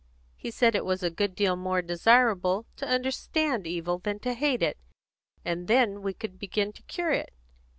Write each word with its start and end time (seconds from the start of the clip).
He 0.35 0.49
said 0.49 0.73
it 0.73 0.83
was 0.83 1.03
a 1.03 1.11
good 1.11 1.35
deal 1.35 1.55
more 1.55 1.83
desirable 1.83 2.65
to 2.77 2.87
understand 2.89 3.67
evil 3.67 3.99
than 3.99 4.17
to 4.21 4.33
hate 4.33 4.63
it, 4.63 4.79
for 5.43 5.53
then 5.57 6.01
we 6.01 6.15
could 6.15 6.39
begin 6.39 6.73
to 6.73 6.81
cure 6.81 7.11
it. 7.11 7.31